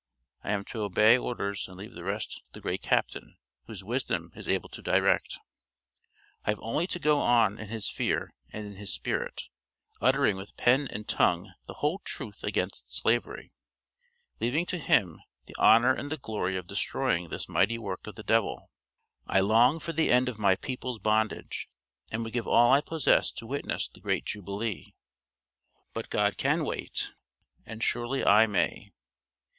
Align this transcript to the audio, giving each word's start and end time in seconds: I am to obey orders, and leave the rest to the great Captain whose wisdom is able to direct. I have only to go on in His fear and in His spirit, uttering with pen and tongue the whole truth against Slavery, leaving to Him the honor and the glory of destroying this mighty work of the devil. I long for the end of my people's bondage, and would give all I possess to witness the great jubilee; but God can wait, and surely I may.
I 0.43 0.49
am 0.49 0.65
to 0.65 0.81
obey 0.81 1.15
orders, 1.15 1.67
and 1.67 1.77
leave 1.77 1.93
the 1.93 2.03
rest 2.03 2.41
to 2.43 2.43
the 2.53 2.59
great 2.59 2.81
Captain 2.81 3.37
whose 3.67 3.83
wisdom 3.83 4.31
is 4.35 4.47
able 4.47 4.67
to 4.69 4.81
direct. 4.81 5.37
I 6.43 6.49
have 6.49 6.59
only 6.59 6.87
to 6.87 6.97
go 6.97 7.19
on 7.19 7.59
in 7.59 7.67
His 7.67 7.87
fear 7.87 8.33
and 8.51 8.65
in 8.65 8.73
His 8.77 8.91
spirit, 8.91 9.43
uttering 10.01 10.37
with 10.37 10.57
pen 10.57 10.87
and 10.87 11.07
tongue 11.07 11.53
the 11.67 11.75
whole 11.75 11.99
truth 11.99 12.43
against 12.43 12.91
Slavery, 12.91 13.53
leaving 14.39 14.65
to 14.65 14.79
Him 14.79 15.21
the 15.45 15.55
honor 15.59 15.93
and 15.93 16.11
the 16.11 16.17
glory 16.17 16.57
of 16.57 16.65
destroying 16.65 17.29
this 17.29 17.47
mighty 17.47 17.77
work 17.77 18.07
of 18.07 18.15
the 18.15 18.23
devil. 18.23 18.71
I 19.27 19.41
long 19.41 19.79
for 19.79 19.93
the 19.93 20.09
end 20.11 20.27
of 20.27 20.39
my 20.39 20.55
people's 20.55 20.97
bondage, 20.97 21.69
and 22.09 22.23
would 22.23 22.33
give 22.33 22.47
all 22.47 22.73
I 22.73 22.81
possess 22.81 23.31
to 23.33 23.45
witness 23.45 23.87
the 23.87 23.99
great 23.99 24.25
jubilee; 24.25 24.95
but 25.93 26.09
God 26.09 26.39
can 26.39 26.65
wait, 26.65 27.11
and 27.67 27.83
surely 27.83 28.25
I 28.25 28.47
may. 28.47 28.93